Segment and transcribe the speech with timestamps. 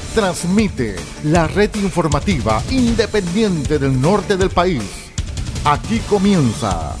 [0.13, 4.83] transmite la red informativa independiente del norte del país.
[5.63, 6.95] Aquí comienza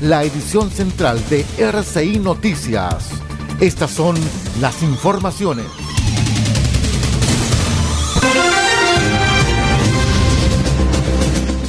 [0.00, 3.10] la edición central de RCI Noticias.
[3.60, 4.16] Estas son
[4.60, 5.66] las informaciones.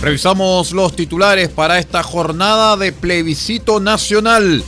[0.01, 4.63] Revisamos los titulares para esta jornada de plebiscito nacional.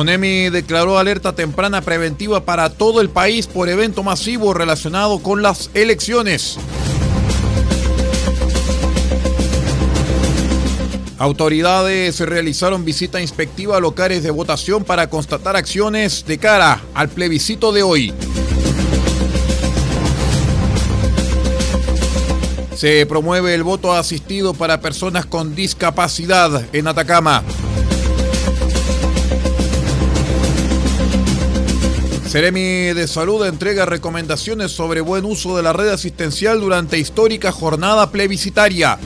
[0.00, 5.68] ONEMI declaró alerta temprana preventiva para todo el país por evento masivo relacionado con las
[5.74, 6.56] elecciones.
[11.18, 17.70] Autoridades realizaron visita inspectiva a locales de votación para constatar acciones de cara al plebiscito
[17.70, 18.14] de hoy.
[22.74, 27.44] Se promueve el voto asistido para personas con discapacidad en Atacama.
[32.30, 38.12] Seremi de Salud entrega recomendaciones sobre buen uso de la red asistencial durante histórica jornada
[38.12, 39.00] plebiscitaria.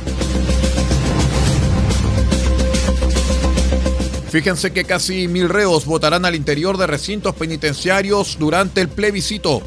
[4.28, 9.62] Fíjense que casi mil reos votarán al interior de recintos penitenciarios durante el plebiscito.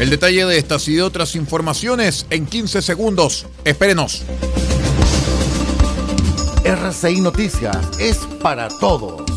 [0.00, 3.46] El detalle de estas y de otras informaciones en 15 segundos.
[3.64, 4.24] Espérenos.
[6.64, 9.33] RCI Noticias es para todos.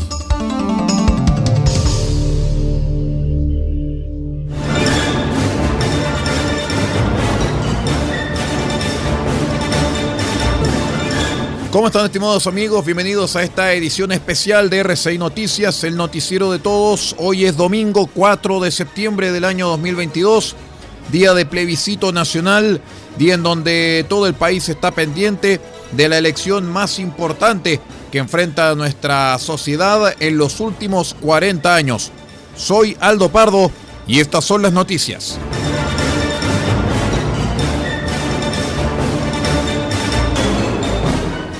[11.78, 12.84] ¿Cómo están estimados amigos?
[12.84, 17.14] Bienvenidos a esta edición especial de RCI Noticias, el noticiero de todos.
[17.18, 20.56] Hoy es domingo 4 de septiembre del año 2022,
[21.12, 22.80] día de plebiscito nacional,
[23.16, 25.60] día en donde todo el país está pendiente
[25.92, 32.10] de la elección más importante que enfrenta nuestra sociedad en los últimos 40 años.
[32.56, 33.70] Soy Aldo Pardo
[34.04, 35.38] y estas son las noticias.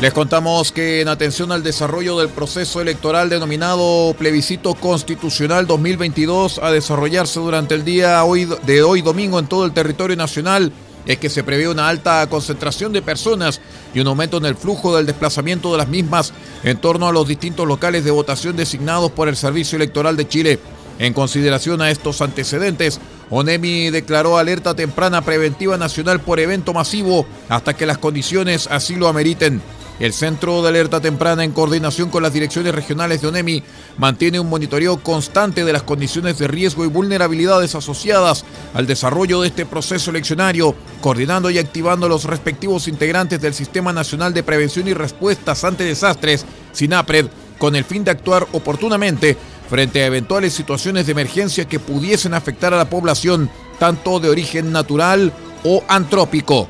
[0.01, 6.71] Les contamos que en atención al desarrollo del proceso electoral denominado plebiscito constitucional 2022 a
[6.71, 10.71] desarrollarse durante el día hoy, de hoy domingo en todo el territorio nacional,
[11.05, 13.61] es que se prevé una alta concentración de personas
[13.93, 17.27] y un aumento en el flujo del desplazamiento de las mismas en torno a los
[17.27, 20.61] distintos locales de votación designados por el Servicio Electoral de Chile.
[21.01, 23.01] En consideración a estos antecedentes,
[23.31, 29.09] ONEMI declaró alerta temprana preventiva nacional por evento masivo hasta que las condiciones así lo
[29.09, 29.61] ameriten.
[29.99, 33.65] El Centro de Alerta Temprana, en coordinación con las direcciones regionales de ONEMI,
[33.97, 39.49] mantiene un monitoreo constante de las condiciones de riesgo y vulnerabilidades asociadas al desarrollo de
[39.49, 44.95] este proceso eleccionario, coordinando y activando los respectivos integrantes del Sistema Nacional de Prevención y
[44.95, 47.27] Respuestas ante Desastres, SINAPRED,
[47.59, 49.37] con el fin de actuar oportunamente
[49.69, 53.51] frente a eventuales situaciones de emergencia que pudiesen afectar a la población,
[53.81, 55.33] tanto de origen natural
[55.65, 56.69] o antrópico.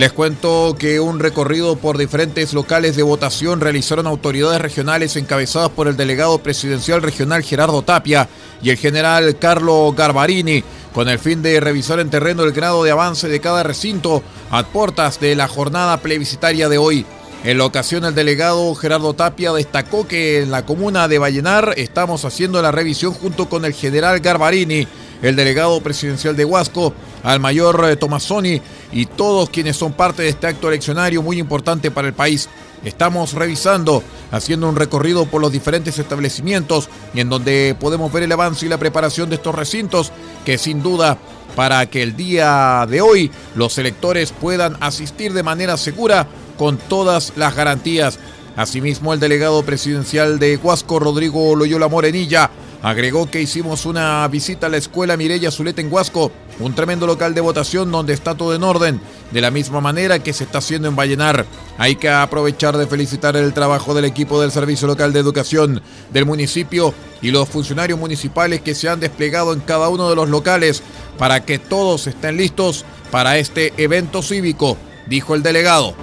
[0.00, 5.88] Les cuento que un recorrido por diferentes locales de votación realizaron autoridades regionales encabezadas por
[5.88, 8.26] el delegado presidencial regional Gerardo Tapia
[8.62, 10.64] y el general Carlo Garbarini,
[10.94, 14.64] con el fin de revisar en terreno el grado de avance de cada recinto a
[14.64, 17.04] puertas de la jornada plebiscitaria de hoy.
[17.44, 22.24] En la ocasión, el delegado Gerardo Tapia destacó que en la comuna de Vallenar estamos
[22.24, 24.88] haciendo la revisión junto con el general Garbarini
[25.22, 28.60] el delegado presidencial de Huasco, al mayor eh, Tomasoni
[28.92, 32.48] y todos quienes son parte de este acto eleccionario muy importante para el país.
[32.84, 38.32] Estamos revisando, haciendo un recorrido por los diferentes establecimientos y en donde podemos ver el
[38.32, 40.12] avance y la preparación de estos recintos
[40.46, 41.18] que sin duda
[41.54, 46.26] para que el día de hoy los electores puedan asistir de manera segura
[46.56, 48.18] con todas las garantías.
[48.56, 52.50] Asimismo, el delegado presidencial de Huasco, Rodrigo Loyola Morenilla,
[52.82, 57.34] Agregó que hicimos una visita a la escuela Mireya Zuleta en Huasco, un tremendo local
[57.34, 59.00] de votación donde está todo en orden,
[59.30, 61.44] de la misma manera que se está haciendo en Vallenar.
[61.76, 66.24] Hay que aprovechar de felicitar el trabajo del equipo del Servicio Local de Educación del
[66.24, 70.82] municipio y los funcionarios municipales que se han desplegado en cada uno de los locales
[71.18, 75.94] para que todos estén listos para este evento cívico, dijo el delegado.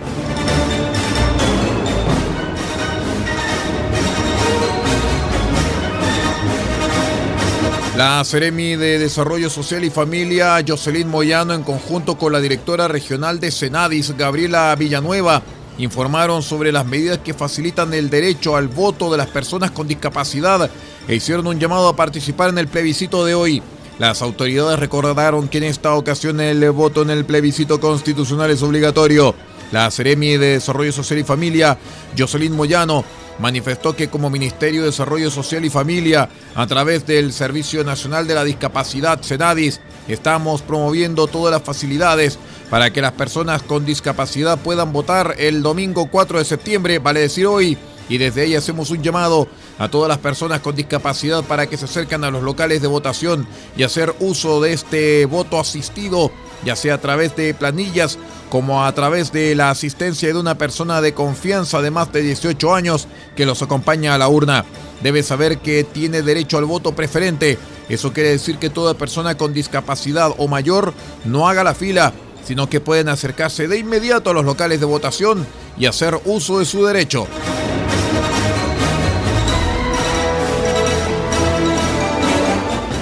[7.97, 13.39] La Ceremi de Desarrollo Social y Familia, Jocelyn Moyano, en conjunto con la directora regional
[13.39, 15.41] de Senadis, Gabriela Villanueva,
[15.79, 20.69] informaron sobre las medidas que facilitan el derecho al voto de las personas con discapacidad
[21.07, 23.63] e hicieron un llamado a participar en el plebiscito de hoy.
[23.97, 29.33] Las autoridades recordaron que en esta ocasión el voto en el plebiscito constitucional es obligatorio.
[29.71, 31.79] La Ceremi de Desarrollo Social y Familia,
[32.15, 33.03] Jocelyn Moyano,
[33.39, 38.35] manifestó que como Ministerio de Desarrollo Social y Familia, a través del Servicio Nacional de
[38.35, 42.39] la Discapacidad, SENADIS, estamos promoviendo todas las facilidades
[42.69, 47.45] para que las personas con discapacidad puedan votar el domingo 4 de septiembre, vale decir
[47.47, 47.77] hoy,
[48.09, 49.47] y desde ahí hacemos un llamado
[49.77, 53.47] a todas las personas con discapacidad para que se acerquen a los locales de votación
[53.75, 56.31] y hacer uso de este voto asistido,
[56.63, 58.17] ya sea a través de planillas
[58.49, 62.73] como a través de la asistencia de una persona de confianza de más de 18
[62.73, 64.65] años que los acompaña a la urna.
[65.01, 67.57] Debe saber que tiene derecho al voto preferente.
[67.89, 70.93] Eso quiere decir que toda persona con discapacidad o mayor
[71.25, 72.13] no haga la fila,
[72.45, 75.45] sino que pueden acercarse de inmediato a los locales de votación
[75.77, 77.27] y hacer uso de su derecho.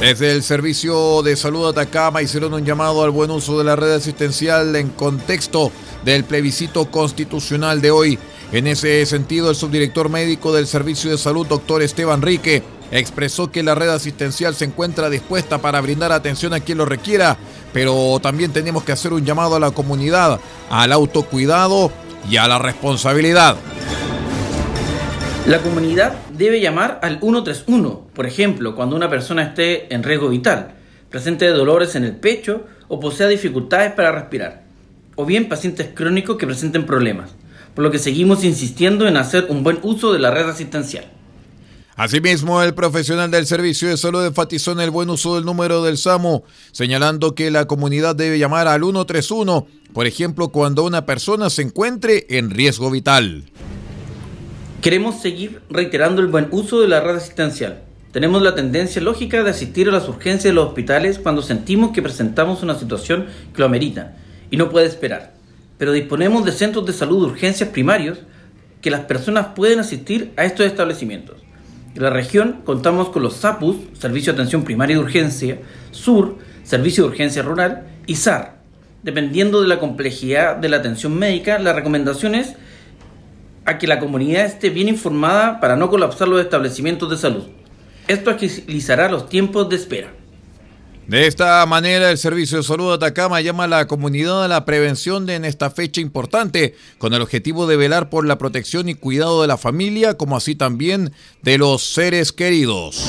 [0.05, 3.91] Desde el Servicio de Salud Atacama hicieron un llamado al buen uso de la red
[3.91, 5.71] asistencial en contexto
[6.03, 8.19] del plebiscito constitucional de hoy.
[8.51, 13.63] En ese sentido, el subdirector médico del Servicio de Salud, doctor Esteban Rique, expresó que
[13.63, 17.35] la red asistencial se encuentra dispuesta para brindar atención a quien lo requiera,
[17.73, 20.39] pero también tenemos que hacer un llamado a la comunidad,
[20.69, 21.91] al autocuidado
[22.29, 23.57] y a la responsabilidad.
[25.45, 30.73] La comunidad debe llamar al 131, por ejemplo, cuando una persona esté en riesgo vital,
[31.11, 34.63] presente dolores en el pecho o posea dificultades para respirar,
[35.15, 37.35] o bien pacientes crónicos que presenten problemas,
[37.75, 41.05] por lo que seguimos insistiendo en hacer un buen uso de la red asistencial.
[41.95, 45.99] Asimismo, el profesional del Servicio de Salud enfatizó en el buen uso del número del
[45.99, 51.61] SAMU, señalando que la comunidad debe llamar al 131, por ejemplo, cuando una persona se
[51.61, 53.45] encuentre en riesgo vital.
[54.85, 57.81] Queremos seguir reiterando el buen uso de la red asistencial.
[58.11, 62.03] Tenemos la tendencia lógica de asistir a las urgencias de los hospitales cuando sentimos que
[62.03, 64.15] presentamos una situación que lo amerita
[64.51, 65.33] y no puede esperar.
[65.79, 68.19] Pero disponemos de centros de salud de urgencias primarios
[68.79, 71.37] que las personas pueden asistir a estos establecimientos.
[71.95, 75.57] En la región contamos con los SAPUS, Servicio de Atención Primaria de Urgencia,
[75.89, 78.57] SUR, Servicio de Urgencia Rural y SAR.
[79.01, 82.53] Dependiendo de la complejidad de la atención médica, la recomendación es
[83.65, 87.43] a que la comunidad esté bien informada para no colapsar los establecimientos de salud.
[88.07, 90.13] Esto agilizará los tiempos de espera.
[91.07, 94.65] De esta manera, el Servicio de Salud de Atacama llama a la comunidad a la
[94.65, 99.43] prevención en esta fecha importante, con el objetivo de velar por la protección y cuidado
[99.43, 103.07] de la familia, como así también de los seres queridos.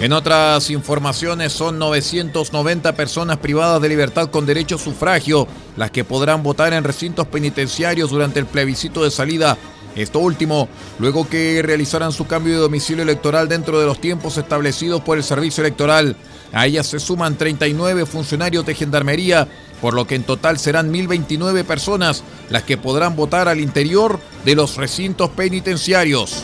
[0.00, 6.04] En otras informaciones, son 990 personas privadas de libertad con derecho a sufragio las que
[6.04, 9.58] podrán votar en recintos penitenciarios durante el plebiscito de salida.
[9.94, 15.02] Esto último, luego que realizaran su cambio de domicilio electoral dentro de los tiempos establecidos
[15.02, 16.16] por el Servicio Electoral.
[16.54, 19.48] A ellas se suman 39 funcionarios de gendarmería,
[19.82, 24.54] por lo que en total serán 1.029 personas las que podrán votar al interior de
[24.54, 26.42] los recintos penitenciarios.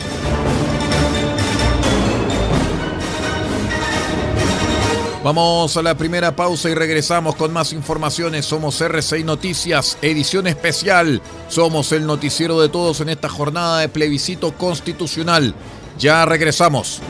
[5.27, 8.45] Vamos a la primera pausa y regresamos con más informaciones.
[8.45, 11.21] Somos RCI Noticias, edición especial.
[11.49, 15.53] Somos el noticiero de todos en esta jornada de plebiscito constitucional.
[15.99, 17.01] Ya regresamos.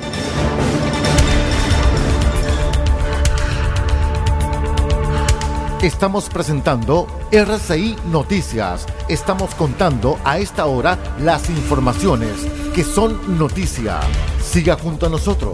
[5.83, 8.87] Estamos presentando RCI Noticias.
[9.09, 12.33] Estamos contando a esta hora las informaciones
[12.73, 13.99] que son noticia.
[14.41, 15.53] Siga junto a nosotros.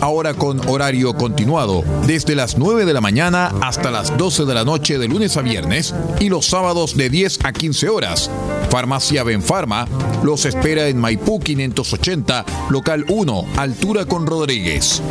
[0.00, 4.64] ahora con horario continuado, desde las 9 de la mañana hasta las 12 de la
[4.64, 8.30] noche de lunes a viernes y los sábados de 10 a 15 horas.
[8.70, 9.86] Farmacia Benfarma
[10.22, 15.02] los espera en Maipú 580, local 1, altura con Rodríguez.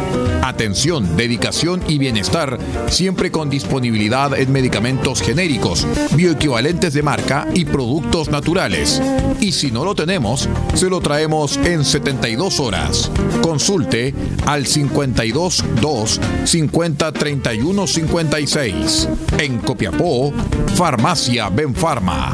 [0.43, 8.29] Atención, dedicación y bienestar, siempre con disponibilidad en medicamentos genéricos, bioequivalentes de marca y productos
[8.29, 9.01] naturales.
[9.39, 13.11] Y si no lo tenemos, se lo traemos en 72 horas.
[13.41, 14.13] Consulte
[14.45, 19.09] al 52 2 50 31 56.
[19.39, 20.33] En Copiapó,
[20.75, 22.33] Farmacia Benfarma.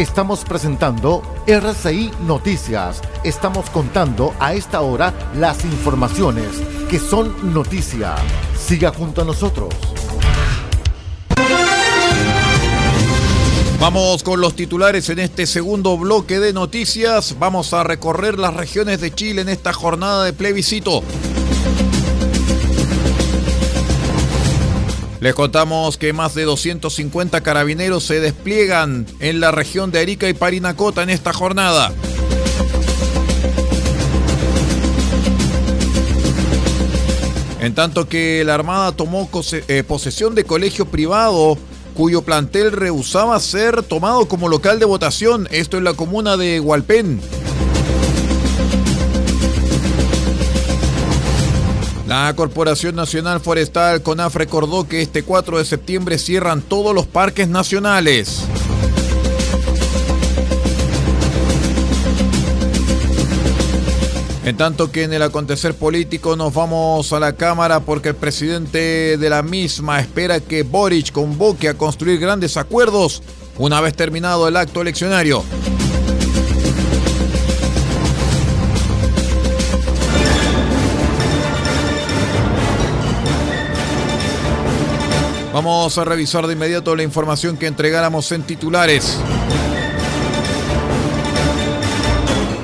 [0.00, 3.02] Estamos presentando RCI Noticias.
[3.22, 6.46] Estamos contando a esta hora las informaciones
[6.88, 8.14] que son noticia.
[8.58, 9.74] Siga junto a nosotros.
[13.78, 17.36] Vamos con los titulares en este segundo bloque de noticias.
[17.38, 21.02] Vamos a recorrer las regiones de Chile en esta jornada de plebiscito.
[25.20, 30.32] Les contamos que más de 250 carabineros se despliegan en la región de Arica y
[30.32, 31.92] Parinacota en esta jornada.
[37.60, 39.28] En tanto que la Armada tomó
[39.68, 41.58] eh, posesión de colegio privado
[41.94, 47.20] cuyo plantel rehusaba ser tomado como local de votación, esto en la comuna de Hualpén.
[52.10, 57.46] La Corporación Nacional Forestal CONAF recordó que este 4 de septiembre cierran todos los parques
[57.46, 58.42] nacionales.
[64.44, 69.16] En tanto que en el acontecer político nos vamos a la Cámara porque el presidente
[69.16, 73.22] de la misma espera que Boric convoque a construir grandes acuerdos
[73.56, 75.44] una vez terminado el acto eleccionario.
[85.62, 89.18] Vamos a revisar de inmediato la información que entregáramos en titulares.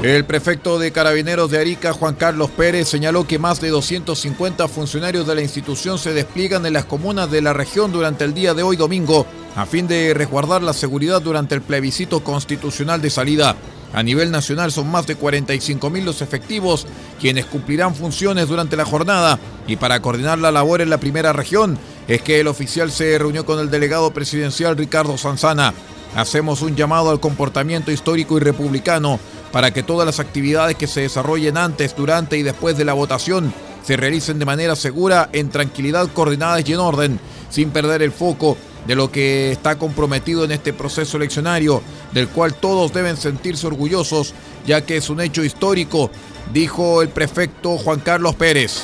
[0.03, 5.27] El prefecto de Carabineros de Arica, Juan Carlos Pérez, señaló que más de 250 funcionarios
[5.27, 8.63] de la institución se despliegan en las comunas de la región durante el día de
[8.63, 9.27] hoy domingo
[9.57, 13.57] a fin de resguardar la seguridad durante el plebiscito constitucional de salida.
[13.93, 16.87] A nivel nacional son más de 45 mil los efectivos
[17.21, 21.79] quienes cumplirán funciones durante la jornada y para coordinar la labor en la primera región
[22.09, 25.75] es que el oficial se reunió con el delegado presidencial Ricardo Sanzana.
[26.15, 29.19] Hacemos un llamado al comportamiento histórico y republicano
[29.53, 33.53] para que todas las actividades que se desarrollen antes, durante y después de la votación
[33.85, 37.21] se realicen de manera segura, en tranquilidad, coordinadas y en orden,
[37.51, 41.83] sin perder el foco de lo que está comprometido en este proceso eleccionario,
[42.13, 44.35] del cual todos deben sentirse orgullosos,
[44.67, 46.11] ya que es un hecho histórico,
[46.53, 48.83] dijo el prefecto Juan Carlos Pérez.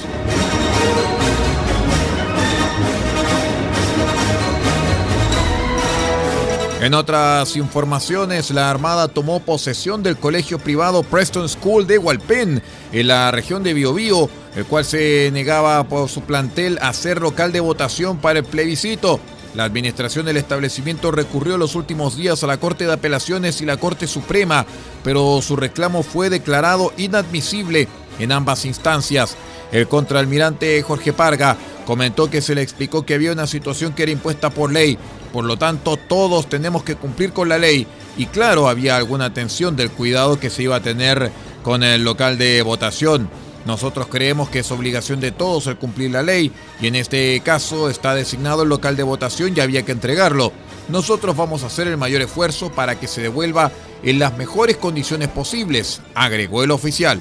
[6.82, 12.60] En otras informaciones, la Armada tomó posesión del colegio privado Preston School de Hualpén,
[12.90, 17.52] en la región de Biobío, el cual se negaba por su plantel a ser local
[17.52, 19.20] de votación para el plebiscito.
[19.54, 23.76] La administración del establecimiento recurrió los últimos días a la Corte de Apelaciones y la
[23.76, 24.66] Corte Suprema,
[25.04, 27.86] pero su reclamo fue declarado inadmisible
[28.18, 29.36] en ambas instancias.
[29.70, 34.10] El contraalmirante Jorge Parga comentó que se le explicó que había una situación que era
[34.10, 34.98] impuesta por ley
[35.32, 37.86] por lo tanto, todos tenemos que cumplir con la ley.
[38.16, 42.38] Y claro, había alguna atención del cuidado que se iba a tener con el local
[42.38, 43.28] de votación.
[43.64, 47.88] Nosotros creemos que es obligación de todos el cumplir la ley y en este caso
[47.88, 50.52] está designado el local de votación y había que entregarlo.
[50.88, 53.70] Nosotros vamos a hacer el mayor esfuerzo para que se devuelva
[54.02, 57.20] en las mejores condiciones posibles, agregó el oficial.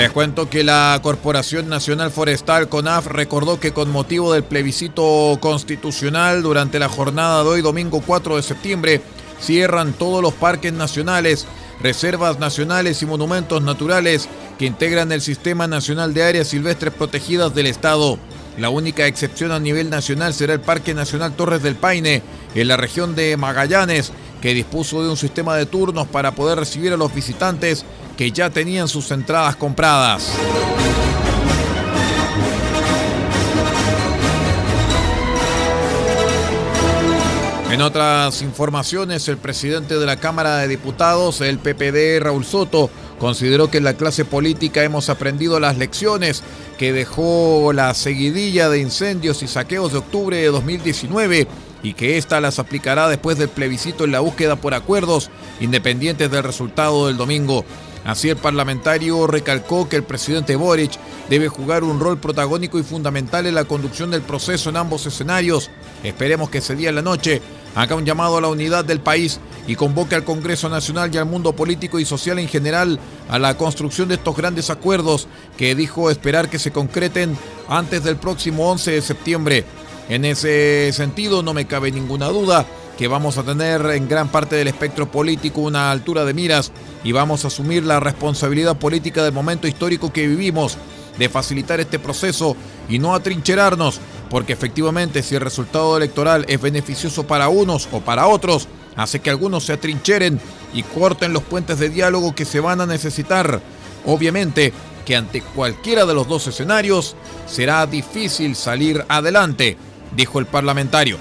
[0.00, 6.42] Les cuento que la Corporación Nacional Forestal, CONAF, recordó que con motivo del plebiscito constitucional
[6.42, 9.02] durante la jornada de hoy, domingo 4 de septiembre,
[9.42, 11.46] cierran todos los parques nacionales,
[11.82, 14.26] reservas nacionales y monumentos naturales
[14.58, 18.18] que integran el Sistema Nacional de Áreas Silvestres Protegidas del Estado.
[18.56, 22.22] La única excepción a nivel nacional será el Parque Nacional Torres del Paine,
[22.54, 26.90] en la región de Magallanes, que dispuso de un sistema de turnos para poder recibir
[26.94, 27.84] a los visitantes
[28.20, 30.30] que ya tenían sus entradas compradas.
[37.70, 43.70] En otras informaciones, el presidente de la Cámara de Diputados, el PPD, Raúl Soto, consideró
[43.70, 46.42] que en la clase política hemos aprendido las lecciones
[46.76, 51.48] que dejó la seguidilla de incendios y saqueos de octubre de 2019
[51.82, 56.42] y que ésta las aplicará después del plebiscito en la búsqueda por acuerdos independientes del
[56.42, 57.64] resultado del domingo.
[58.04, 60.92] Así el parlamentario recalcó que el presidente Boric
[61.28, 65.70] debe jugar un rol protagónico y fundamental en la conducción del proceso en ambos escenarios.
[66.02, 67.42] Esperemos que ese día en la noche
[67.74, 71.26] haga un llamado a la unidad del país y convoque al Congreso Nacional y al
[71.26, 76.10] mundo político y social en general a la construcción de estos grandes acuerdos que dijo
[76.10, 77.36] esperar que se concreten
[77.68, 79.64] antes del próximo 11 de septiembre.
[80.08, 82.66] En ese sentido no me cabe ninguna duda
[83.00, 86.70] que vamos a tener en gran parte del espectro político una altura de miras
[87.02, 90.76] y vamos a asumir la responsabilidad política del momento histórico que vivimos
[91.18, 92.58] de facilitar este proceso
[92.90, 98.26] y no atrincherarnos, porque efectivamente si el resultado electoral es beneficioso para unos o para
[98.26, 100.38] otros, hace que algunos se atrincheren
[100.74, 103.62] y corten los puentes de diálogo que se van a necesitar.
[104.04, 104.74] Obviamente
[105.06, 109.78] que ante cualquiera de los dos escenarios será difícil salir adelante,
[110.14, 111.16] dijo el parlamentario.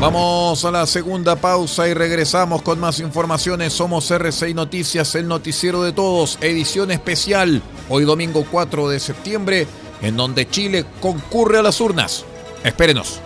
[0.00, 3.74] Vamos a la segunda pausa y regresamos con más informaciones.
[3.74, 7.60] Somos RCI Noticias, el noticiero de todos, edición especial,
[7.90, 9.66] hoy domingo 4 de septiembre,
[10.00, 12.24] en donde Chile concurre a las urnas.
[12.64, 13.20] Espérenos.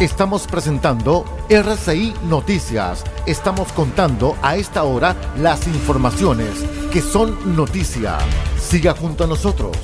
[0.00, 6.48] Estamos presentando RCI Noticias estamos contando a esta hora las informaciones
[6.92, 8.18] que son noticia.
[8.60, 9.76] Siga junto a nosotros.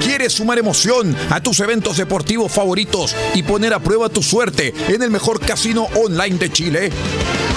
[0.00, 5.02] ¿Quieres sumar emoción a tus eventos deportivos favoritos y poner a prueba tu suerte en
[5.02, 6.90] el mejor casino online de Chile?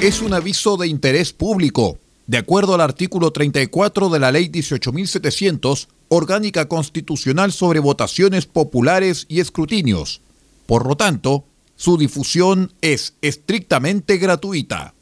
[0.00, 1.98] es un aviso de interés público.
[2.26, 9.40] De acuerdo al artículo 34 de la Ley 18.700, Orgánica Constitucional sobre Votaciones Populares y
[9.40, 10.20] Escrutinios.
[10.66, 11.44] Por lo tanto,
[11.76, 14.94] su difusión es estrictamente gratuita.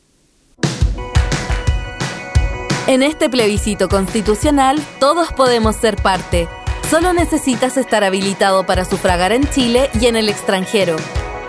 [2.86, 6.48] En este plebiscito constitucional, todos podemos ser parte.
[6.90, 10.96] Solo necesitas estar habilitado para sufragar en Chile y en el extranjero.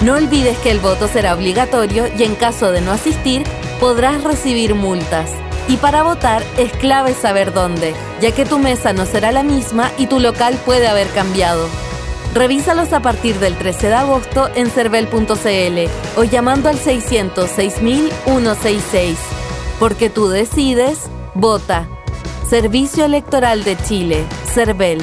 [0.05, 3.41] No olvides que el voto será obligatorio y en caso de no asistir,
[3.79, 5.31] podrás recibir multas.
[5.67, 9.89] Y para votar es clave saber dónde, ya que tu mesa no será la misma
[9.97, 11.67] y tu local puede haber cambiado.
[12.35, 19.15] Revísalos a partir del 13 de agosto en cervel.cl o llamando al 606.166.
[19.79, 21.89] Porque tú decides, vota.
[22.47, 25.01] Servicio Electoral de Chile, CERVEL.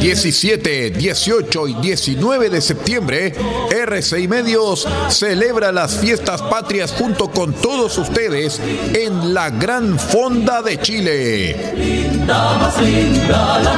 [0.00, 3.34] 17, 18 y 19 de septiembre,
[3.70, 8.60] RCI Medios celebra las fiestas patrias junto con todos ustedes
[8.94, 11.74] en la Gran Fonda de Chile.
[11.76, 13.76] Linda, más linda, la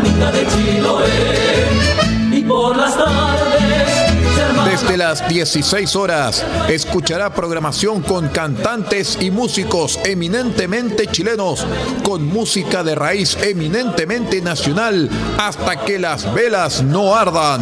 [5.09, 11.64] las 16 horas escuchará programación con cantantes y músicos eminentemente chilenos,
[12.03, 17.61] con música de raíz eminentemente nacional, hasta que las velas no ardan.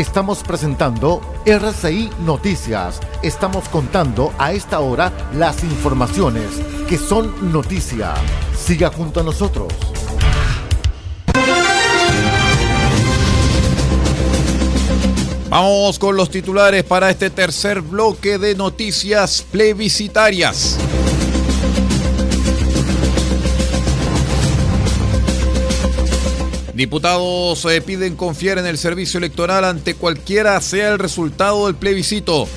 [0.00, 3.00] Estamos presentando RCI Noticias.
[3.22, 6.46] Estamos contando a esta hora las informaciones
[6.88, 8.14] que son noticia.
[8.56, 9.70] Siga junto a nosotros.
[15.50, 20.78] Vamos con los titulares para este tercer bloque de noticias plebiscitarias.
[26.80, 32.48] Diputados eh, piden confiar en el servicio electoral ante cualquiera sea el resultado del plebiscito.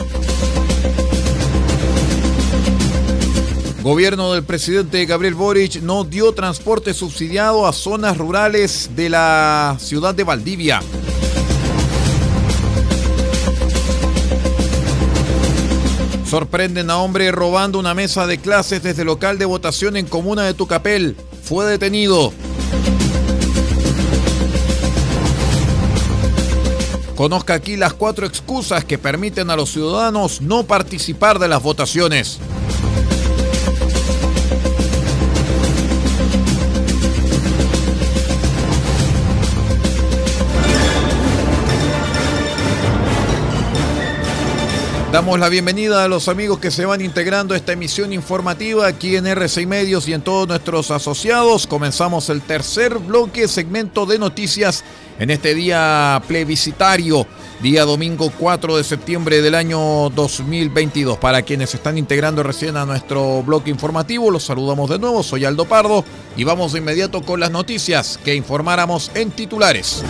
[3.82, 10.16] Gobierno del presidente Gabriel Boric no dio transporte subsidiado a zonas rurales de la ciudad
[10.16, 10.82] de Valdivia.
[16.30, 20.54] Sorprenden a hombre robando una mesa de clases desde local de votación en comuna de
[20.54, 21.18] Tucapel.
[21.44, 22.32] Fue detenido.
[27.15, 32.39] Conozca aquí las cuatro excusas que permiten a los ciudadanos no participar de las votaciones.
[45.13, 49.15] Damos la bienvenida a los amigos que se van integrando a esta emisión informativa aquí
[49.15, 51.67] en RCI Medios y en todos nuestros asociados.
[51.67, 54.84] Comenzamos el tercer bloque, segmento de noticias
[55.19, 57.28] en este día plebiscitario,
[57.62, 61.19] día domingo 4 de septiembre del año 2022.
[61.19, 65.21] Para quienes están integrando recién a nuestro bloque informativo, los saludamos de nuevo.
[65.21, 66.04] Soy Aldo Pardo
[66.36, 70.04] y vamos de inmediato con las noticias que informáramos en titulares.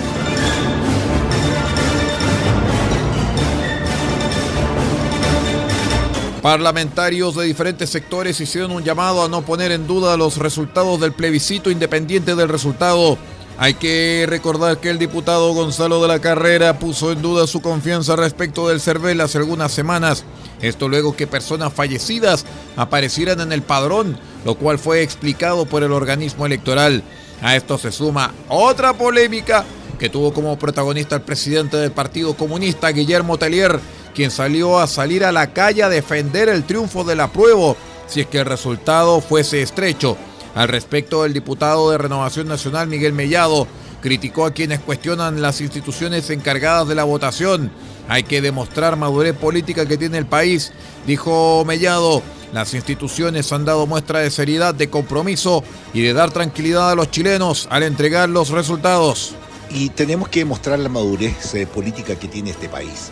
[6.44, 11.14] Parlamentarios de diferentes sectores hicieron un llamado a no poner en duda los resultados del
[11.14, 13.18] plebiscito independiente del resultado.
[13.58, 18.18] Hay que recordar que el diputado Gonzalo de la Carrera puso en duda su confianza
[18.18, 20.26] respecto del CERVEL hace algunas semanas.
[20.62, 22.44] Esto luego que personas fallecidas
[22.76, 27.04] aparecieran en el padrón, lo cual fue explicado por el organismo electoral.
[27.42, 29.64] A esto se suma otra polémica
[29.98, 33.80] que tuvo como protagonista el presidente del Partido Comunista, Guillermo Tellier,
[34.14, 37.76] quien salió a salir a la calle a defender el triunfo del apruebo
[38.08, 40.18] si es que el resultado fuese estrecho.
[40.56, 43.68] Al respecto, el diputado de Renovación Nacional, Miguel Mellado,
[44.02, 47.72] criticó a quienes cuestionan las instituciones encargadas de la votación.
[48.08, 50.74] Hay que demostrar madurez política que tiene el país,
[51.08, 52.22] dijo Mellado.
[52.54, 57.10] Las instituciones han dado muestra de seriedad, de compromiso y de dar tranquilidad a los
[57.10, 59.34] chilenos al entregar los resultados.
[59.72, 63.12] Y tenemos que demostrar la madurez eh, política que tiene este país.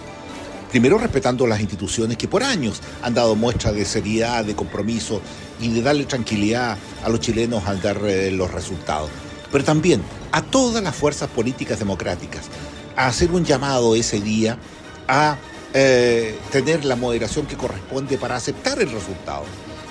[0.71, 5.21] Primero respetando las instituciones que por años han dado muestra de seriedad, de compromiso
[5.59, 9.09] y de darle tranquilidad a los chilenos al dar eh, los resultados.
[9.51, 12.45] Pero también a todas las fuerzas políticas democráticas
[12.95, 14.57] a hacer un llamado ese día
[15.09, 15.35] a
[15.73, 19.43] eh, tener la moderación que corresponde para aceptar el resultado.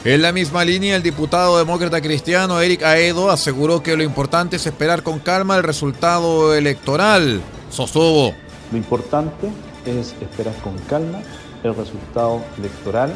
[0.03, 4.65] En la misma línea, el diputado demócrata cristiano Eric Aedo aseguró que lo importante es
[4.65, 7.43] esperar con calma el resultado electoral.
[7.69, 8.35] Sostuvo.
[8.73, 9.51] Lo importante
[9.87, 11.21] es esperar con calma
[11.63, 13.13] el resultado electoral.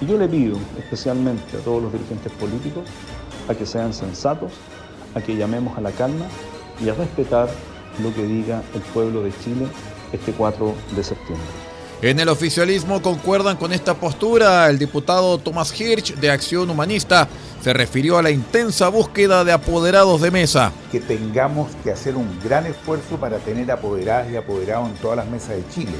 [0.00, 2.84] Y yo le pido especialmente a todos los dirigentes políticos
[3.48, 4.52] a que sean sensatos,
[5.14, 6.26] a que llamemos a la calma
[6.82, 7.48] y a respetar
[8.02, 9.66] lo que diga el pueblo de Chile
[10.12, 11.46] este 4 de septiembre.
[12.02, 14.70] En el oficialismo concuerdan con esta postura.
[14.70, 17.28] El diputado Tomás Hirsch de Acción Humanista
[17.62, 20.72] se refirió a la intensa búsqueda de apoderados de mesa.
[20.90, 25.28] Que tengamos que hacer un gran esfuerzo para tener apoderadas y apoderados en todas las
[25.28, 25.96] mesas de Chile.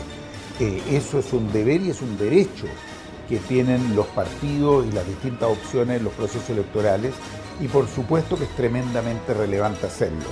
[0.59, 2.67] Eh, eso es un deber y es un derecho
[3.29, 7.15] que tienen los partidos y las distintas opciones en los procesos electorales
[7.61, 10.27] y por supuesto que es tremendamente relevante hacerlo.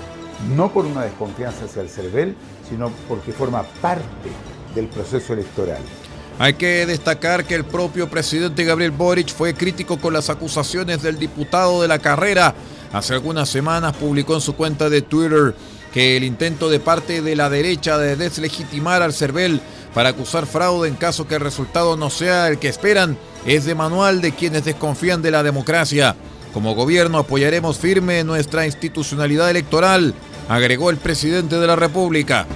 [0.56, 2.34] No por una desconfianza hacia el CERVEL,
[2.68, 4.30] sino porque forma parte
[4.74, 5.82] del proceso electoral.
[6.40, 11.18] Hay que destacar que el propio presidente Gabriel Boric fue crítico con las acusaciones del
[11.18, 12.54] diputado de la carrera.
[12.92, 15.56] Hace algunas semanas publicó en su cuenta de Twitter
[15.92, 19.60] que el intento de parte de la derecha de deslegitimar al CERVEL
[19.92, 23.74] para acusar fraude en caso que el resultado no sea el que esperan es de
[23.74, 26.14] manual de quienes desconfían de la democracia.
[26.54, 30.14] Como gobierno apoyaremos firme nuestra institucionalidad electoral,
[30.48, 32.46] agregó el presidente de la República.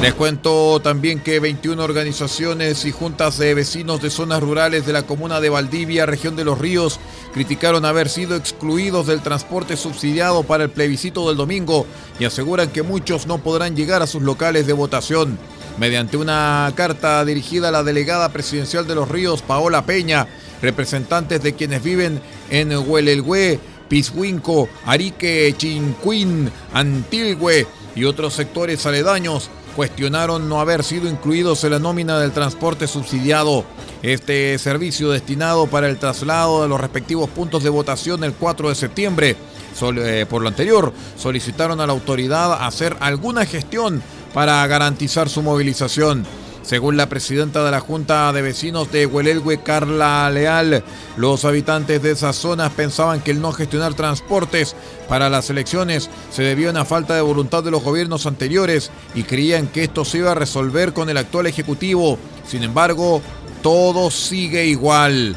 [0.00, 5.02] Les cuento también que 21 organizaciones y juntas de vecinos de zonas rurales de la
[5.02, 7.00] comuna de Valdivia, región de los ríos,
[7.34, 11.84] criticaron haber sido excluidos del transporte subsidiado para el plebiscito del domingo
[12.20, 15.36] y aseguran que muchos no podrán llegar a sus locales de votación.
[15.78, 20.28] Mediante una carta dirigida a la delegada presidencial de los ríos, Paola Peña,
[20.62, 23.58] representantes de quienes viven en Huelelhue,
[23.88, 31.78] Pishuinco, Arique, Chincuín, Antilhue y otros sectores aledaños, cuestionaron no haber sido incluidos en la
[31.78, 33.64] nómina del transporte subsidiado.
[34.02, 38.74] Este servicio destinado para el traslado de los respectivos puntos de votación el 4 de
[38.74, 39.36] septiembre.
[39.80, 44.02] Eh, por lo anterior, solicitaron a la autoridad hacer alguna gestión
[44.34, 46.26] para garantizar su movilización.
[46.68, 50.84] Según la presidenta de la Junta de Vecinos de Huelelgue, Carla Leal,
[51.16, 54.76] los habitantes de esas zonas pensaban que el no gestionar transportes
[55.08, 59.22] para las elecciones se debió a una falta de voluntad de los gobiernos anteriores y
[59.22, 62.18] creían que esto se iba a resolver con el actual Ejecutivo.
[62.46, 63.22] Sin embargo,
[63.62, 65.36] todo sigue igual.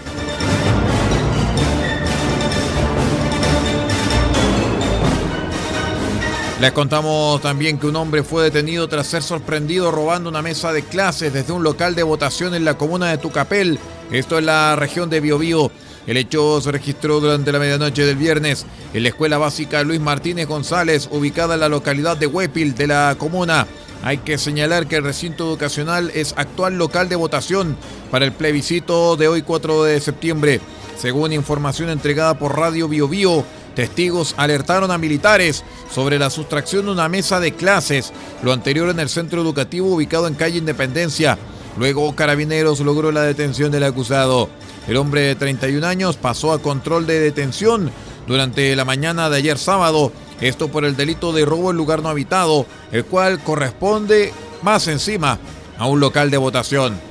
[6.62, 10.84] Les contamos también que un hombre fue detenido tras ser sorprendido robando una mesa de
[10.84, 13.80] clases desde un local de votación en la comuna de Tucapel,
[14.12, 15.71] esto en la región de Biobío.
[16.06, 20.47] El hecho se registró durante la medianoche del viernes en la escuela básica Luis Martínez
[20.47, 23.65] González, ubicada en la localidad de Huepil de la comuna.
[24.04, 27.76] Hay que señalar que el recinto educacional es actual local de votación
[28.12, 30.62] para el plebiscito de hoy 4 de septiembre.
[30.95, 33.43] Según información entregada por Radio Biobío,
[33.75, 38.12] Testigos alertaron a militares sobre la sustracción de una mesa de clases,
[38.43, 41.38] lo anterior en el centro educativo ubicado en calle Independencia.
[41.77, 44.49] Luego Carabineros logró la detención del acusado.
[44.88, 47.91] El hombre de 31 años pasó a control de detención
[48.27, 52.10] durante la mañana de ayer sábado, esto por el delito de robo en lugar no
[52.10, 55.39] habitado, el cual corresponde más encima
[55.77, 57.11] a un local de votación.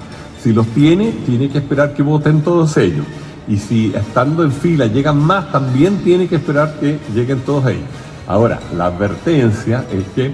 [0.42, 3.06] Si los tiene, tiene que esperar que voten todos ellos
[3.48, 7.84] y si estando en fila llegan más, también tiene que esperar que lleguen todos ellos.
[8.26, 10.32] Ahora, la advertencia es que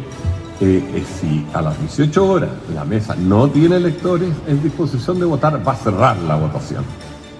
[0.61, 5.67] eh, si a las 18 horas la mesa no tiene electores en disposición de votar,
[5.67, 6.85] va a cerrar la votación.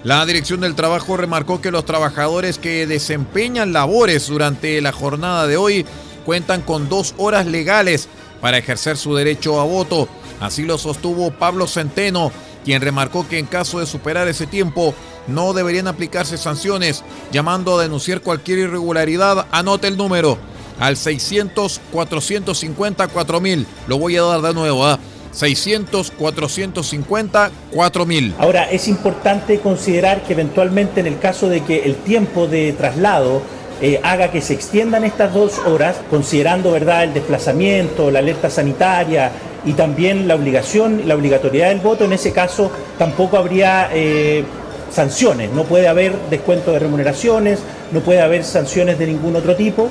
[0.03, 5.55] La Dirección del Trabajo remarcó que los trabajadores que desempeñan labores durante la jornada de
[5.55, 5.85] hoy
[6.25, 8.09] cuentan con dos horas legales
[8.41, 10.09] para ejercer su derecho a voto.
[10.41, 14.93] Así lo sostuvo Pablo Centeno, quien remarcó que en caso de superar ese tiempo
[15.27, 19.47] no deberían aplicarse sanciones, llamando a denunciar cualquier irregularidad.
[19.51, 20.37] Anote el número
[20.79, 23.67] al 600 450 4000.
[23.87, 24.99] Lo voy a dar de nuevo, ¿ah?
[25.31, 28.35] 600 450 4000.
[28.37, 33.41] Ahora, es importante considerar que eventualmente en el caso de que el tiempo de traslado
[33.81, 39.31] eh, haga que se extiendan estas dos horas, considerando verdad el desplazamiento, la alerta sanitaria
[39.65, 44.43] y también la obligación, la obligatoriedad del voto, en ese caso tampoco habría eh,
[44.91, 47.59] sanciones, no puede haber descuento de remuneraciones,
[47.91, 49.89] no puede haber sanciones de ningún otro tipo.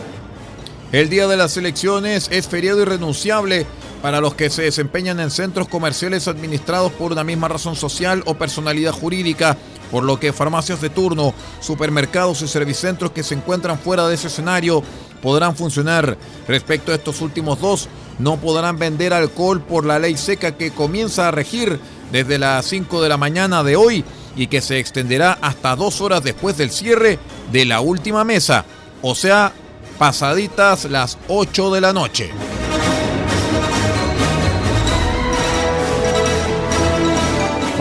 [0.92, 3.66] El día de las elecciones es feriado irrenunciable
[4.02, 8.34] para los que se desempeñan en centros comerciales administrados por una misma razón social o
[8.34, 9.56] personalidad jurídica,
[9.90, 14.26] por lo que farmacias de turno, supermercados y servicentros que se encuentran fuera de ese
[14.26, 14.82] escenario
[15.22, 16.18] podrán funcionar.
[16.48, 21.28] Respecto a estos últimos dos, no podrán vender alcohol por la ley seca que comienza
[21.28, 24.04] a regir desde las 5 de la mañana de hoy
[24.36, 27.18] y que se extenderá hasta dos horas después del cierre
[27.50, 28.64] de la última mesa,
[29.02, 29.52] o sea,
[29.98, 32.30] pasaditas las 8 de la noche.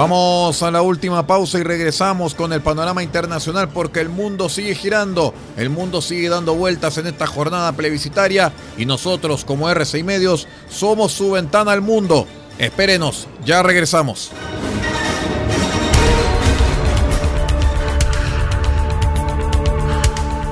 [0.01, 4.73] Vamos a la última pausa y regresamos con el panorama internacional porque el mundo sigue
[4.73, 10.47] girando, el mundo sigue dando vueltas en esta jornada plebiscitaria y nosotros como RCI Medios
[10.71, 12.25] somos su ventana al mundo.
[12.57, 14.31] Espérenos, ya regresamos.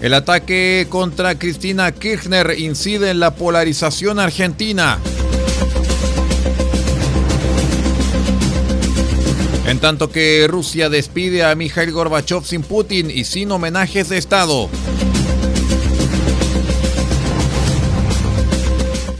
[0.00, 4.98] El ataque contra Cristina Kirchner incide en la polarización argentina.
[9.66, 14.68] En tanto que Rusia despide a Mikhail Gorbachev sin Putin y sin homenajes de Estado.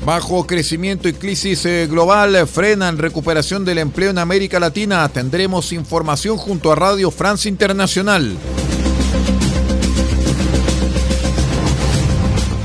[0.07, 5.09] Bajo crecimiento y crisis eh, global frenan recuperación del empleo en América Latina.
[5.09, 8.37] Tendremos información junto a Radio France Internacional.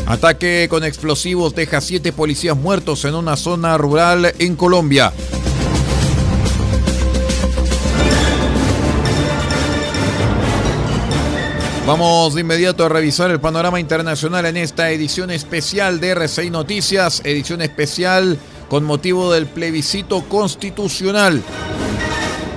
[0.06, 5.12] Ataque con explosivos deja siete policías muertos en una zona rural en Colombia.
[11.86, 17.22] Vamos de inmediato a revisar el panorama internacional en esta edición especial de R6 Noticias,
[17.24, 18.38] edición especial
[18.70, 21.42] con motivo del plebiscito constitucional.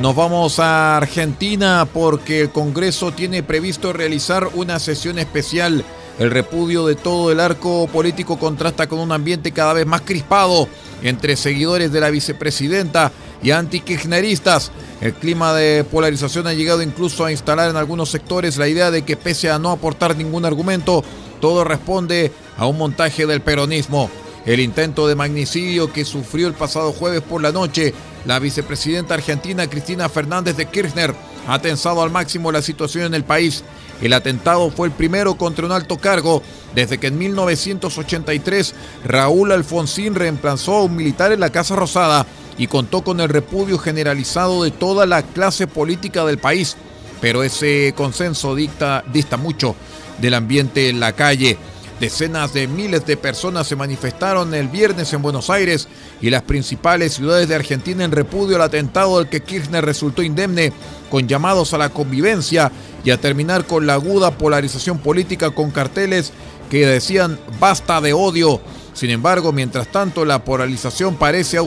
[0.03, 5.85] Nos vamos a Argentina porque el Congreso tiene previsto realizar una sesión especial.
[6.19, 10.69] El repudio de todo el arco político contrasta con un ambiente cada vez más crispado
[11.03, 13.11] entre seguidores de la vicepresidenta
[13.45, 14.73] y antikirchneristas.
[15.01, 19.03] El clima de polarización ha llegado incluso a instalar en algunos sectores la idea de
[19.03, 21.05] que pese a no aportar ningún argumento,
[21.41, 24.11] todo responde a un montaje del peronismo.
[24.47, 27.95] El intento de magnicidio que sufrió el pasado jueves por la noche
[28.27, 31.15] la vicepresidenta argentina Cristina Fernández de Kirchner
[31.47, 33.63] ha tensado al máximo la situación en el país.
[34.01, 36.43] El atentado fue el primero contra un alto cargo
[36.75, 38.75] desde que en 1983
[39.05, 42.27] Raúl Alfonsín reemplazó a un militar en la Casa Rosada
[42.59, 46.77] y contó con el repudio generalizado de toda la clase política del país.
[47.21, 49.03] Pero ese consenso dista
[49.39, 49.75] mucho
[50.21, 51.59] del ambiente en la calle.
[52.01, 55.89] Decenas de miles de personas se manifestaron el viernes en Buenos Aires
[56.21, 60.73] y las principales ciudades de Argentina en repudio al atentado del que Kirchner resultó indemne,
[61.09, 62.73] con llamados a la convivencia
[63.05, 66.33] y a terminar con la aguda polarización política con carteles
[66.69, 68.61] que decían basta de odio
[68.95, 71.59] sin embargo, mientras tanto, la polarización parece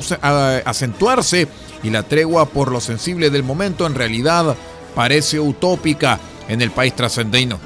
[0.65, 1.47] acentuarse
[1.84, 4.55] y la tregua por lo sensible del momento en realidad
[4.95, 7.59] parece utópica en el país trascendino.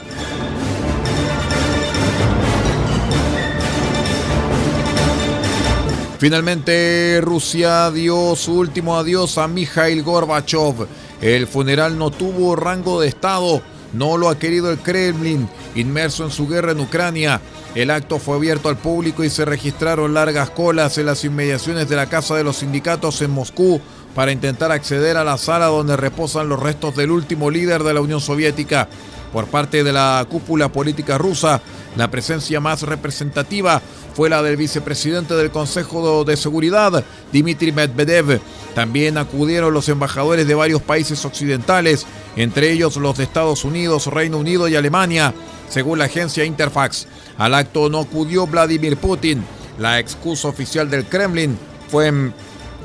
[6.17, 10.87] Finalmente, Rusia dio su último adiós a Mikhail Gorbachev.
[11.19, 13.61] El funeral no tuvo rango de Estado,
[13.93, 17.41] no lo ha querido el Kremlin, inmerso en su guerra en Ucrania.
[17.73, 21.95] El acto fue abierto al público y se registraron largas colas en las inmediaciones de
[21.95, 23.79] la Casa de los Sindicatos en Moscú
[24.13, 28.01] para intentar acceder a la sala donde reposan los restos del último líder de la
[28.01, 28.89] Unión Soviética.
[29.31, 31.61] Por parte de la cúpula política rusa,
[31.97, 33.81] La presencia más representativa
[34.13, 37.03] fue la del vicepresidente del Consejo de Seguridad,
[37.33, 38.39] Dmitry Medvedev.
[38.75, 42.05] También acudieron los embajadores de varios países occidentales,
[42.37, 45.33] entre ellos los de Estados Unidos, Reino Unido y Alemania,
[45.71, 47.07] según la agencia Interfax.
[47.37, 49.43] Al acto no acudió Vladimir Putin.
[49.79, 51.57] La excusa oficial del Kremlin
[51.87, 52.11] fue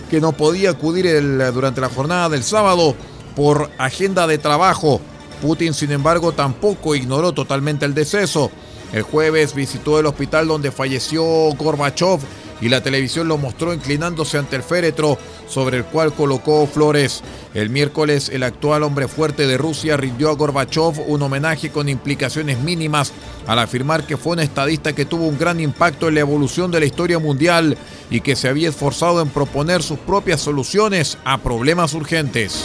[0.08, 1.06] que no podía acudir
[1.52, 2.94] durante la jornada del sábado
[3.34, 5.00] por agenda de trabajo.
[5.42, 8.50] Putin, sin embargo, tampoco ignoró totalmente el deceso.
[8.92, 11.24] El jueves visitó el hospital donde falleció
[11.58, 12.20] Gorbachev
[12.60, 17.22] y la televisión lo mostró inclinándose ante el féretro sobre el cual colocó flores.
[17.54, 22.58] El miércoles, el actual hombre fuerte de Rusia rindió a Gorbachev un homenaje con implicaciones
[22.60, 23.12] mínimas
[23.46, 26.80] al afirmar que fue un estadista que tuvo un gran impacto en la evolución de
[26.80, 27.76] la historia mundial
[28.10, 32.64] y que se había esforzado en proponer sus propias soluciones a problemas urgentes.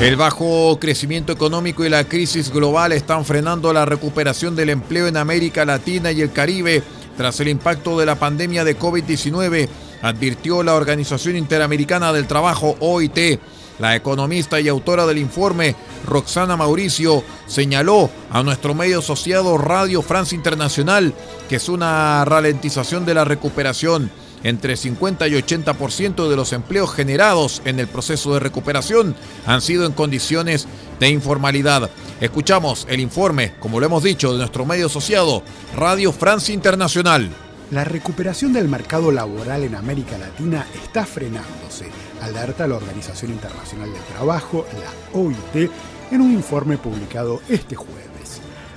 [0.00, 5.16] El bajo crecimiento económico y la crisis global están frenando la recuperación del empleo en
[5.16, 6.82] América Latina y el Caribe
[7.16, 9.68] tras el impacto de la pandemia de COVID-19,
[10.02, 13.38] advirtió la Organización Interamericana del Trabajo, OIT.
[13.78, 15.74] La economista y autora del informe,
[16.06, 21.14] Roxana Mauricio, señaló a nuestro medio asociado Radio France Internacional
[21.48, 24.10] que es una ralentización de la recuperación
[24.44, 29.16] entre 50 y 80% de los empleos generados en el proceso de recuperación
[29.46, 30.68] han sido en condiciones
[31.00, 31.90] de informalidad.
[32.20, 35.42] Escuchamos el informe, como lo hemos dicho, de nuestro medio asociado,
[35.74, 37.30] Radio Francia Internacional.
[37.70, 41.88] La recuperación del mercado laboral en América Latina está frenándose,
[42.22, 45.70] alerta la Organización Internacional del Trabajo, la OIT,
[46.10, 48.13] en un informe publicado este jueves.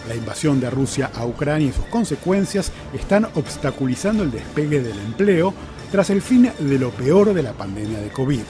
[0.08, 5.54] La invasión de Rusia a Ucrania y sus consecuencias están obstaculizando el despegue del empleo
[5.92, 8.44] tras el fin de lo peor de la pandemia de COVID.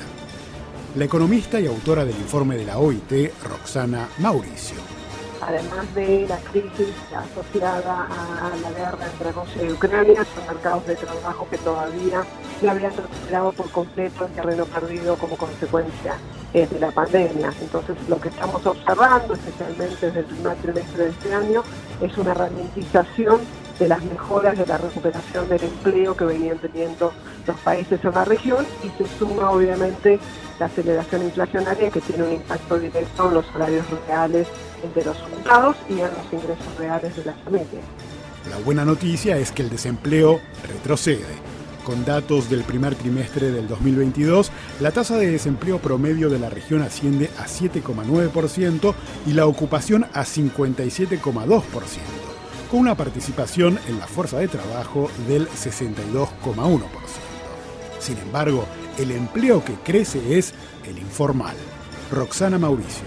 [0.95, 4.97] La economista y autora del informe de la OIT, Roxana Mauricio
[5.47, 10.95] además de la crisis asociada a la guerra entre Rusia y Ucrania, son mercados de
[10.95, 12.23] trabajo que todavía
[12.61, 16.17] no habían recuperado por completo el terreno perdido como consecuencia
[16.53, 17.51] eh, de la pandemia.
[17.61, 21.63] Entonces, lo que estamos observando, especialmente desde el primer trimestre de este año,
[22.01, 23.41] es una ralentización
[23.79, 27.13] de las mejoras de la recuperación del empleo que venían teniendo
[27.45, 30.19] los países en la región y se suma obviamente
[30.59, 34.47] la aceleración inflacionaria que tiene un impacto directo en los salarios reales
[34.95, 37.83] de los juntados y en los ingresos reales de las familias.
[38.49, 41.25] La buena noticia es que el desempleo retrocede.
[41.87, 46.81] Con datos del primer trimestre del 2022, la tasa de desempleo promedio de la región
[46.81, 48.93] asciende a 7,9%
[49.25, 51.61] y la ocupación a 57,2%,
[52.69, 56.81] con una participación en la fuerza de trabajo del 62,1%.
[57.99, 58.65] Sin embargo,
[58.99, 60.53] el empleo que crece es
[60.85, 61.55] el informal.
[62.11, 63.05] Roxana Mauricio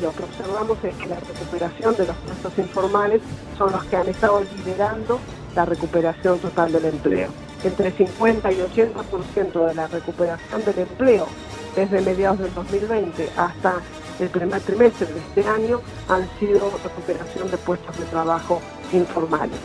[0.00, 3.22] lo que observamos es que la recuperación de los puestos informales
[3.56, 5.20] son los que han estado liderando
[5.54, 7.43] la recuperación total del empleo.
[7.64, 11.26] Entre 50 y 80% de la recuperación del empleo
[11.74, 13.76] desde mediados del 2020 hasta
[14.20, 18.60] el primer trimestre de este año han sido recuperación de puestos de trabajo
[18.92, 19.58] informales.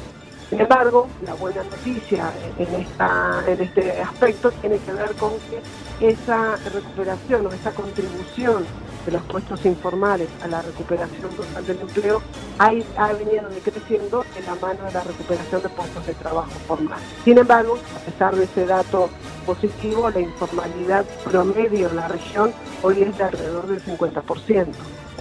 [0.50, 6.56] Sin embargo, la buena noticia en, en este aspecto tiene que ver con que esa
[6.74, 8.66] recuperación o esa contribución
[9.06, 12.22] de los puestos informales a la recuperación total del empleo
[12.58, 17.00] ha, ha venido decreciendo en la mano de la recuperación de puestos de trabajo formal.
[17.24, 19.10] Sin embargo, a pesar de ese dato
[19.46, 24.68] positivo, la informalidad promedio en la región hoy es de alrededor del 50%.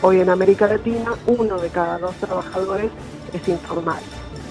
[0.02, 2.90] Hoy en América Latina, uno de cada dos trabajadores
[3.32, 4.02] es informal.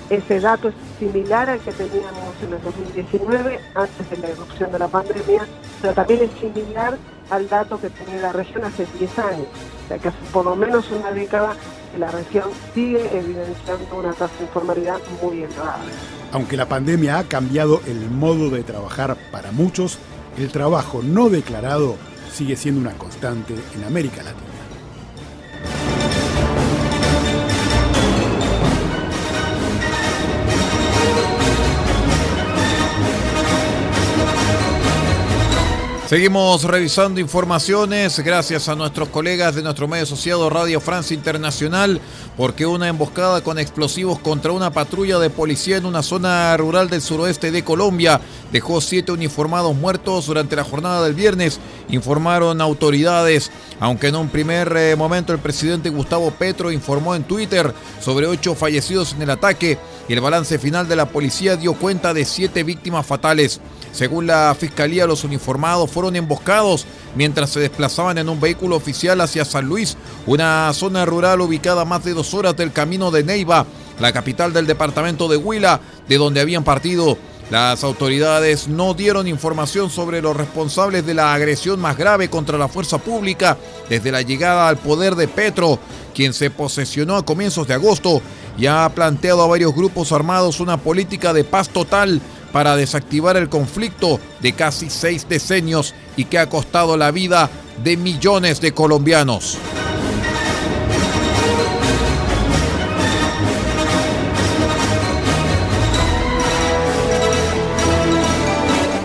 [0.09, 4.79] Ese dato es similar al que teníamos en el 2019, antes de la erupción de
[4.79, 5.45] la pandemia,
[5.81, 6.97] pero también es similar
[7.29, 9.47] al dato que tenía la región hace 10 años.
[9.83, 11.55] O sea que hace por lo menos una década
[11.97, 15.79] la región sigue evidenciando una tasa de informalidad muy elevada.
[16.31, 19.97] Aunque la pandemia ha cambiado el modo de trabajar para muchos,
[20.37, 21.95] el trabajo no declarado
[22.31, 24.46] sigue siendo una constante en América Latina.
[36.07, 41.99] Seguimos revisando informaciones gracias a nuestros colegas de nuestro medio asociado Radio Francia Internacional,
[42.37, 47.01] porque una emboscada con explosivos contra una patrulla de policía en una zona rural del
[47.01, 48.21] suroeste de Colombia
[48.53, 53.51] dejó siete uniformados muertos durante la jornada del viernes, informaron autoridades,
[53.81, 58.55] aunque en un primer eh, momento el presidente Gustavo Petro informó en Twitter sobre ocho
[58.55, 59.77] fallecidos en el ataque
[60.07, 63.59] y el balance final de la policía dio cuenta de siete víctimas fatales.
[63.91, 66.85] Según la fiscalía, los uniformados fueron emboscados
[67.15, 72.03] mientras se desplazaban en un vehículo oficial hacia San Luis, una zona rural ubicada más
[72.03, 73.65] de dos horas del camino de Neiva,
[73.99, 77.17] la capital del departamento de Huila, de donde habían partido.
[77.49, 82.67] Las autoridades no dieron información sobre los responsables de la agresión más grave contra la
[82.67, 83.57] fuerza pública
[83.89, 85.79] desde la llegada al poder de Petro,
[86.13, 88.21] quien se posesionó a comienzos de agosto
[88.55, 92.21] y ha planteado a varios grupos armados una política de paz total
[92.57, 97.51] para desactivar el conflicto de casi seis decenios y que ha costado la vida
[97.83, 99.59] de millones de colombianos.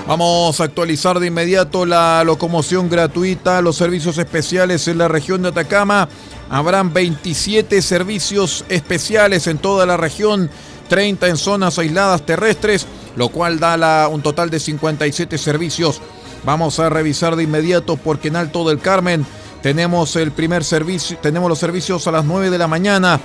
[0.08, 5.50] Vamos a actualizar de inmediato la locomoción gratuita, los servicios especiales en la región de
[5.50, 6.08] Atacama.
[6.48, 10.48] Habrán 27 servicios especiales en toda la región,
[10.88, 12.86] 30 en zonas aisladas terrestres,
[13.16, 16.00] lo cual da un total de 57 servicios.
[16.44, 19.24] Vamos a revisar de inmediato porque en Alto del Carmen
[19.62, 23.20] tenemos el primer servicio, tenemos los servicios a las 9 de la mañana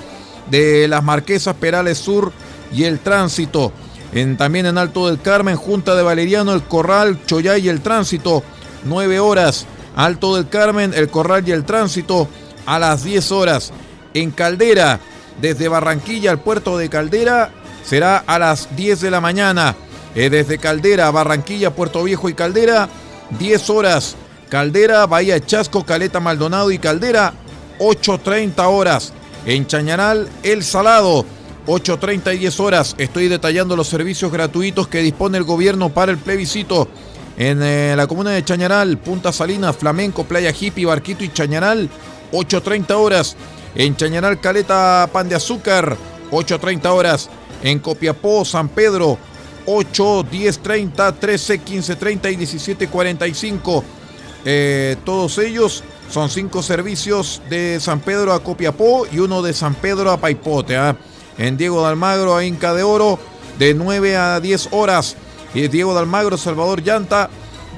[0.51, 2.31] de las Marquesas Perales Sur
[2.71, 3.71] y el tránsito.
[4.13, 8.43] En, también en Alto del Carmen, Junta de Valeriano, El Corral, Choyay y El Tránsito,
[8.85, 9.65] 9 horas.
[9.95, 12.27] Alto del Carmen, El Corral y El Tránsito,
[12.65, 13.73] a las 10 horas.
[14.13, 14.99] En Caldera,
[15.41, 17.51] desde Barranquilla al puerto de Caldera,
[17.87, 19.75] será a las 10 de la mañana.
[20.15, 22.89] Eh, desde Caldera, Barranquilla, Puerto Viejo y Caldera,
[23.39, 24.15] 10 horas.
[24.49, 27.33] Caldera, Bahía Chasco, Caleta Maldonado y Caldera,
[27.79, 29.13] 8.30 horas.
[29.45, 31.25] En Chañaral, El Salado,
[31.67, 32.95] 8.30 y 10 horas.
[32.97, 36.87] Estoy detallando los servicios gratuitos que dispone el gobierno para el plebiscito.
[37.37, 41.89] En eh, la comuna de Chañaral, Punta Salinas, Flamenco, Playa Hippie, Barquito y Chañaral,
[42.31, 43.35] 8.30 horas.
[43.75, 45.95] En Chañaral, Caleta, Pan de Azúcar,
[46.31, 47.29] 8.30 horas.
[47.63, 49.17] En Copiapó, San Pedro,
[49.65, 53.83] 8, 10, 30, 13, 15, 30 y 17, 45.
[54.45, 59.75] Eh, todos ellos son cinco servicios de San Pedro a Copiapó y uno de San
[59.75, 60.77] Pedro a Paipote.
[60.77, 60.95] ¿ah?
[61.37, 63.19] en Diego de Almagro a Inca de Oro
[63.57, 65.15] de 9 a 10 horas.
[65.53, 67.29] Y Diego de Almagro, Salvador Llanta,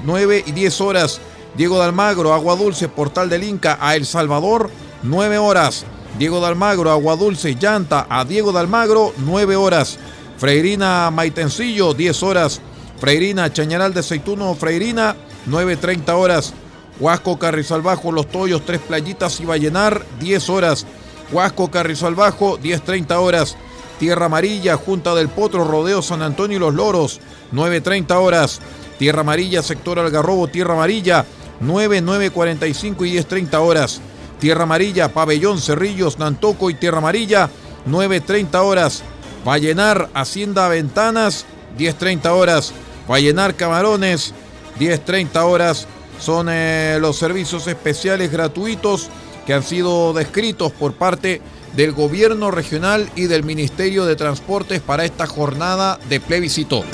[0.04, 1.20] 9 y 10 horas.
[1.56, 4.70] Diego de Almagro, Agua Dulce, Portal del Inca a El Salvador,
[5.02, 5.84] 9 horas.
[6.18, 9.98] Diego de Almagro, Agua Dulce, Llanta a Diego de Almagro, 9 horas.
[10.38, 12.60] Freirina Maitencillo, 10 horas.
[12.98, 15.16] Freirina Chañaral de Aceituno, Freirina,
[15.48, 16.52] 9.30 horas.
[16.98, 20.86] Huasco Carrizal Bajo, Los Toyos, Tres Playitas y Vallenar, 10 horas.
[21.32, 23.56] Huasco, Carrizal Bajo, 10.30 horas.
[23.98, 27.20] Tierra Amarilla, Junta del Potro, Rodeo San Antonio y Los Loros,
[27.52, 28.60] 9.30 horas.
[28.98, 31.24] Tierra Amarilla, Sector Algarrobo, Tierra Amarilla,
[31.60, 34.00] 9, 9.45 y 10.30 horas.
[34.40, 37.50] Tierra Amarilla, Pabellón, Cerrillos, Nantoco y Tierra Amarilla,
[37.86, 39.02] 9.30 horas.
[39.44, 41.44] Vallenar, Hacienda Ventanas,
[41.78, 42.72] 10.30 horas.
[43.08, 44.32] Vallenar, Camarones,
[44.78, 45.86] 10.30 horas.
[46.18, 49.08] Son eh, los servicios especiales gratuitos
[49.46, 51.40] que han sido descritos por parte
[51.74, 56.84] del gobierno regional y del Ministerio de Transportes para esta jornada de plebiscito.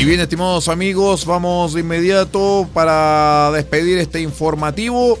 [0.00, 5.18] Y bien, estimados amigos, vamos de inmediato para despedir este informativo.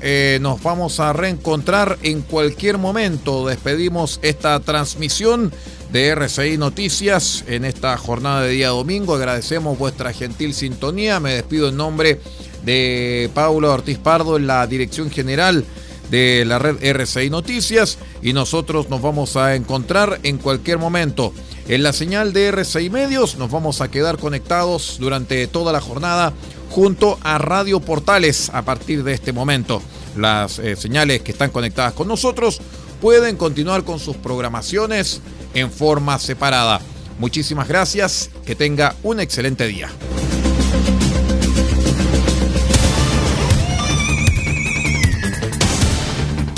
[0.00, 3.46] Eh, nos vamos a reencontrar en cualquier momento.
[3.46, 5.52] Despedimos esta transmisión
[5.92, 9.14] de RCI Noticias en esta jornada de día domingo.
[9.14, 11.20] Agradecemos vuestra gentil sintonía.
[11.20, 12.18] Me despido en nombre
[12.64, 15.66] de Paulo Ortiz Pardo en la dirección general
[16.10, 21.34] de la red RCI Noticias y nosotros nos vamos a encontrar en cualquier momento.
[21.68, 26.32] En la señal de RCI Medios nos vamos a quedar conectados durante toda la jornada
[26.70, 29.80] junto a Radio Portales a partir de este momento.
[30.16, 32.60] Las eh, señales que están conectadas con nosotros
[33.00, 35.20] pueden continuar con sus programaciones
[35.54, 36.80] en forma separada.
[37.18, 39.88] Muchísimas gracias, que tenga un excelente día.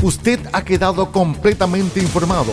[0.03, 2.53] Usted ha quedado completamente informado.